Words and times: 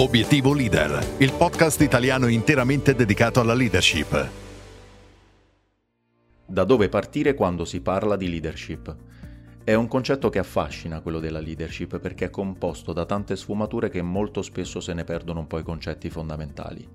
Obiettivo 0.00 0.54
Leader, 0.54 1.16
il 1.18 1.30
podcast 1.30 1.82
italiano 1.82 2.26
interamente 2.28 2.94
dedicato 2.94 3.38
alla 3.38 3.52
leadership. 3.52 4.30
Da 6.46 6.64
dove 6.64 6.88
partire 6.88 7.34
quando 7.34 7.66
si 7.66 7.82
parla 7.82 8.16
di 8.16 8.30
leadership? 8.30 8.96
È 9.62 9.74
un 9.74 9.88
concetto 9.88 10.30
che 10.30 10.38
affascina 10.38 11.02
quello 11.02 11.20
della 11.20 11.40
leadership 11.40 11.98
perché 11.98 12.24
è 12.24 12.30
composto 12.30 12.94
da 12.94 13.04
tante 13.04 13.36
sfumature 13.36 13.90
che 13.90 14.00
molto 14.00 14.40
spesso 14.40 14.80
se 14.80 14.94
ne 14.94 15.04
perdono 15.04 15.40
un 15.40 15.46
po' 15.46 15.58
i 15.58 15.62
concetti 15.64 16.08
fondamentali. 16.08 16.88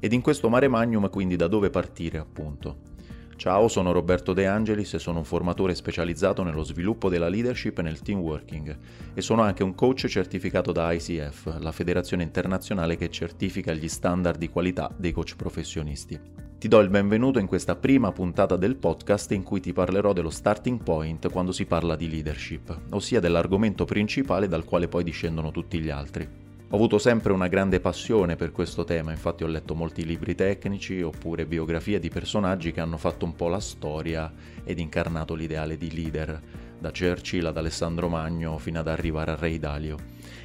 Ed 0.00 0.14
in 0.14 0.22
questo 0.22 0.48
mare 0.48 0.68
magnum 0.68 1.10
quindi 1.10 1.36
da 1.36 1.48
dove 1.48 1.68
partire 1.68 2.16
appunto? 2.16 2.95
Ciao, 3.36 3.68
sono 3.68 3.92
Roberto 3.92 4.32
De 4.32 4.46
Angelis 4.46 4.94
e 4.94 4.98
sono 4.98 5.18
un 5.18 5.24
formatore 5.24 5.74
specializzato 5.74 6.42
nello 6.42 6.62
sviluppo 6.62 7.10
della 7.10 7.28
leadership 7.28 7.78
e 7.78 7.82
nel 7.82 8.00
team 8.00 8.20
working 8.20 8.76
e 9.12 9.20
sono 9.20 9.42
anche 9.42 9.62
un 9.62 9.74
coach 9.74 10.06
certificato 10.06 10.72
da 10.72 10.90
ICF, 10.90 11.58
la 11.60 11.70
federazione 11.70 12.22
internazionale 12.22 12.96
che 12.96 13.10
certifica 13.10 13.74
gli 13.74 13.88
standard 13.88 14.38
di 14.38 14.48
qualità 14.48 14.90
dei 14.96 15.12
coach 15.12 15.36
professionisti. 15.36 16.18
Ti 16.58 16.66
do 16.66 16.80
il 16.80 16.88
benvenuto 16.88 17.38
in 17.38 17.46
questa 17.46 17.76
prima 17.76 18.10
puntata 18.10 18.56
del 18.56 18.76
podcast 18.76 19.30
in 19.32 19.42
cui 19.42 19.60
ti 19.60 19.74
parlerò 19.74 20.14
dello 20.14 20.30
starting 20.30 20.82
point 20.82 21.30
quando 21.30 21.52
si 21.52 21.66
parla 21.66 21.94
di 21.94 22.08
leadership, 22.08 22.74
ossia 22.92 23.20
dell'argomento 23.20 23.84
principale 23.84 24.48
dal 24.48 24.64
quale 24.64 24.88
poi 24.88 25.04
discendono 25.04 25.50
tutti 25.50 25.78
gli 25.78 25.90
altri. 25.90 26.45
Ho 26.70 26.74
avuto 26.74 26.98
sempre 26.98 27.32
una 27.32 27.46
grande 27.46 27.78
passione 27.78 28.34
per 28.34 28.50
questo 28.50 28.82
tema, 28.82 29.12
infatti 29.12 29.44
ho 29.44 29.46
letto 29.46 29.76
molti 29.76 30.04
libri 30.04 30.34
tecnici 30.34 31.00
oppure 31.00 31.46
biografie 31.46 32.00
di 32.00 32.08
personaggi 32.08 32.72
che 32.72 32.80
hanno 32.80 32.96
fatto 32.96 33.24
un 33.24 33.36
po' 33.36 33.46
la 33.46 33.60
storia 33.60 34.32
ed 34.64 34.80
incarnato 34.80 35.34
l'ideale 35.34 35.76
di 35.76 35.94
leader, 35.94 36.42
da 36.76 36.90
Churchill 36.90 37.46
ad 37.46 37.56
Alessandro 37.56 38.08
Magno 38.08 38.58
fino 38.58 38.80
ad 38.80 38.88
arrivare 38.88 39.30
a 39.30 39.36
Re 39.36 39.60
Dalio. 39.60 39.96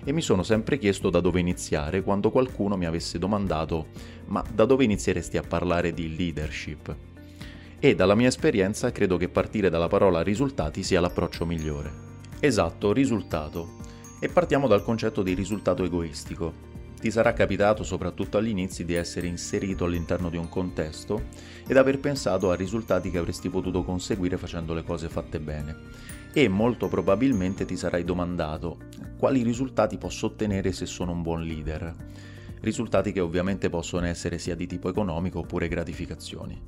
E 0.03 0.11
mi 0.11 0.21
sono 0.21 0.43
sempre 0.43 0.77
chiesto 0.77 1.09
da 1.09 1.21
dove 1.21 1.39
iniziare 1.39 2.03
quando 2.03 2.29
qualcuno 2.29 2.77
mi 2.77 2.85
avesse 2.85 3.17
domandato 3.17 3.87
ma 4.25 4.43
da 4.53 4.65
dove 4.65 4.83
inizieresti 4.83 5.37
a 5.37 5.41
parlare 5.41 5.91
di 5.91 6.15
leadership? 6.15 6.95
E 7.79 7.95
dalla 7.95 8.13
mia 8.13 8.27
esperienza 8.27 8.91
credo 8.91 9.17
che 9.17 9.27
partire 9.27 9.71
dalla 9.71 9.87
parola 9.87 10.21
risultati 10.21 10.83
sia 10.83 11.01
l'approccio 11.01 11.47
migliore. 11.47 11.91
Esatto, 12.39 12.93
risultato 12.93 13.89
e 14.23 14.29
partiamo 14.29 14.67
dal 14.67 14.83
concetto 14.83 15.23
di 15.23 15.33
risultato 15.33 15.83
egoistico. 15.83 16.53
Ti 17.01 17.09
sarà 17.09 17.33
capitato, 17.33 17.83
soprattutto 17.83 18.37
all'inizio, 18.37 18.85
di 18.85 18.93
essere 18.93 19.25
inserito 19.25 19.85
all'interno 19.85 20.29
di 20.29 20.37
un 20.37 20.47
contesto 20.47 21.23
ed 21.65 21.75
aver 21.75 21.99
pensato 21.99 22.51
a 22.51 22.55
risultati 22.55 23.09
che 23.09 23.17
avresti 23.17 23.49
potuto 23.49 23.83
conseguire 23.83 24.37
facendo 24.37 24.75
le 24.75 24.83
cose 24.83 25.09
fatte 25.09 25.39
bene. 25.39 25.75
E 26.31 26.47
molto 26.47 26.87
probabilmente 26.87 27.65
ti 27.65 27.75
sarai 27.75 28.03
domandato 28.03 28.77
quali 29.17 29.41
risultati 29.41 29.97
posso 29.97 30.27
ottenere 30.27 30.71
se 30.71 30.85
sono 30.85 31.13
un 31.13 31.23
buon 31.23 31.41
leader. 31.43 31.95
Risultati 32.59 33.11
che 33.11 33.21
ovviamente 33.21 33.71
possono 33.71 34.05
essere 34.05 34.37
sia 34.37 34.53
di 34.53 34.67
tipo 34.67 34.87
economico 34.87 35.39
oppure 35.39 35.67
gratificazioni. 35.67 36.61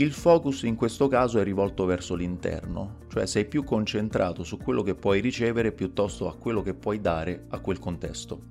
Il 0.00 0.12
focus 0.12 0.62
in 0.62 0.76
questo 0.76 1.08
caso 1.08 1.40
è 1.40 1.42
rivolto 1.42 1.84
verso 1.84 2.14
l'interno, 2.14 2.98
cioè 3.08 3.26
sei 3.26 3.46
più 3.46 3.64
concentrato 3.64 4.44
su 4.44 4.56
quello 4.56 4.82
che 4.82 4.94
puoi 4.94 5.20
ricevere 5.20 5.72
piuttosto 5.72 6.28
a 6.28 6.36
quello 6.36 6.62
che 6.62 6.72
puoi 6.72 7.00
dare 7.00 7.46
a 7.48 7.58
quel 7.58 7.80
contesto. 7.80 8.42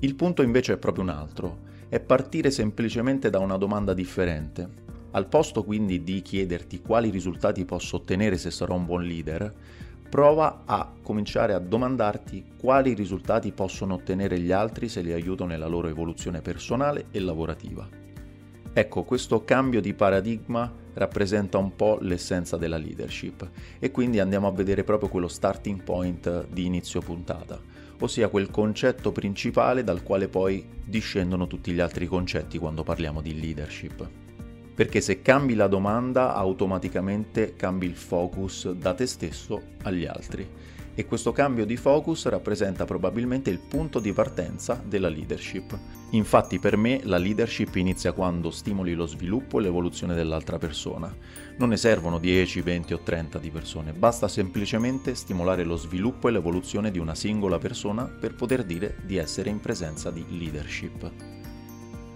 Il 0.00 0.14
punto 0.16 0.42
invece 0.42 0.74
è 0.74 0.76
proprio 0.76 1.04
un 1.04 1.08
altro, 1.08 1.60
è 1.88 1.98
partire 1.98 2.50
semplicemente 2.50 3.30
da 3.30 3.38
una 3.38 3.56
domanda 3.56 3.94
differente. 3.94 4.68
Al 5.12 5.28
posto 5.28 5.64
quindi 5.64 6.04
di 6.04 6.20
chiederti 6.20 6.82
quali 6.82 7.08
risultati 7.08 7.64
posso 7.64 7.96
ottenere 7.96 8.36
se 8.36 8.50
sarò 8.50 8.74
un 8.74 8.84
buon 8.84 9.04
leader, 9.04 9.50
prova 10.10 10.64
a 10.66 10.92
cominciare 11.00 11.54
a 11.54 11.58
domandarti 11.58 12.44
quali 12.58 12.92
risultati 12.92 13.50
possono 13.52 13.94
ottenere 13.94 14.38
gli 14.38 14.52
altri 14.52 14.90
se 14.90 15.00
li 15.00 15.14
aiuto 15.14 15.46
nella 15.46 15.68
loro 15.68 15.88
evoluzione 15.88 16.42
personale 16.42 17.06
e 17.10 17.18
lavorativa. 17.18 18.01
Ecco, 18.74 19.02
questo 19.02 19.44
cambio 19.44 19.82
di 19.82 19.92
paradigma 19.92 20.72
rappresenta 20.94 21.58
un 21.58 21.76
po' 21.76 21.98
l'essenza 22.00 22.56
della 22.56 22.78
leadership 22.78 23.50
e 23.78 23.90
quindi 23.90 24.18
andiamo 24.18 24.46
a 24.46 24.52
vedere 24.52 24.82
proprio 24.82 25.10
quello 25.10 25.28
starting 25.28 25.82
point 25.82 26.46
di 26.48 26.64
inizio 26.64 27.02
puntata, 27.02 27.60
ossia 28.00 28.28
quel 28.28 28.50
concetto 28.50 29.12
principale 29.12 29.84
dal 29.84 30.02
quale 30.02 30.28
poi 30.28 30.66
discendono 30.84 31.46
tutti 31.46 31.72
gli 31.72 31.80
altri 31.80 32.06
concetti 32.06 32.56
quando 32.56 32.82
parliamo 32.82 33.20
di 33.20 33.38
leadership. 33.38 34.08
Perché 34.74 35.02
se 35.02 35.20
cambi 35.20 35.54
la 35.54 35.66
domanda 35.66 36.34
automaticamente 36.34 37.54
cambi 37.56 37.84
il 37.84 37.96
focus 37.96 38.72
da 38.72 38.94
te 38.94 39.04
stesso 39.04 39.60
agli 39.82 40.06
altri 40.06 40.48
e 40.94 41.06
questo 41.06 41.32
cambio 41.32 41.64
di 41.64 41.76
focus 41.76 42.26
rappresenta 42.26 42.84
probabilmente 42.84 43.48
il 43.50 43.58
punto 43.58 43.98
di 43.98 44.12
partenza 44.12 44.82
della 44.84 45.08
leadership. 45.08 45.78
Infatti 46.10 46.58
per 46.58 46.76
me 46.76 47.00
la 47.04 47.16
leadership 47.16 47.74
inizia 47.76 48.12
quando 48.12 48.50
stimoli 48.50 48.92
lo 48.92 49.06
sviluppo 49.06 49.58
e 49.58 49.62
l'evoluzione 49.62 50.14
dell'altra 50.14 50.58
persona. 50.58 51.14
Non 51.56 51.70
ne 51.70 51.78
servono 51.78 52.18
10, 52.18 52.60
20 52.60 52.92
o 52.92 52.98
30 53.00 53.38
di 53.38 53.50
persone, 53.50 53.92
basta 53.92 54.28
semplicemente 54.28 55.14
stimolare 55.14 55.64
lo 55.64 55.76
sviluppo 55.76 56.28
e 56.28 56.32
l'evoluzione 56.32 56.90
di 56.90 56.98
una 56.98 57.14
singola 57.14 57.58
persona 57.58 58.04
per 58.04 58.34
poter 58.34 58.64
dire 58.64 58.96
di 59.04 59.16
essere 59.16 59.48
in 59.48 59.60
presenza 59.60 60.10
di 60.10 60.24
leadership. 60.28 61.10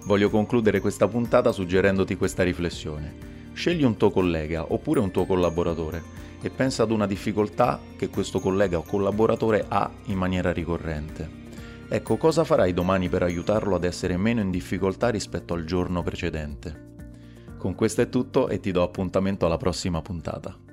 Voglio 0.05 0.29
concludere 0.29 0.81
questa 0.81 1.09
puntata 1.09 1.51
suggerendoti 1.51 2.17
questa 2.17 2.43
riflessione. 2.43 3.35
Scegli 3.55 3.83
un 3.83 3.97
tuo 3.97 4.11
collega 4.11 4.71
oppure 4.71 5.01
un 5.01 5.11
tuo 5.11 5.25
collaboratore 5.25 6.16
e 6.47 6.51
pensa 6.51 6.85
ad 6.85 6.93
una 6.93 7.07
difficoltà 7.07 7.81
che 7.97 8.09
questo 8.09 8.39
collega 8.39 8.79
o 8.79 8.83
collaboratore 8.83 9.65
ha 9.69 9.91
in 10.05 10.17
maniera 10.17 10.53
ricorrente. 10.53 11.45
Ecco, 11.89 12.17
cosa 12.17 12.45
farai 12.45 12.73
domani 12.73 13.09
per 13.09 13.23
aiutarlo 13.23 13.75
ad 13.75 13.85
essere 13.85 14.17
meno 14.17 14.41
in 14.41 14.51
difficoltà 14.51 15.09
rispetto 15.09 15.55
al 15.55 15.65
giorno 15.65 16.03
precedente? 16.03 16.85
Con 17.59 17.75
questo 17.75 18.03
è 18.03 18.09
tutto 18.09 18.49
e 18.49 18.61
ti 18.61 18.71
do 18.71 18.83
appuntamento 18.83 19.45
alla 19.45 19.57
prossima 19.57 20.01
puntata. 20.03 20.66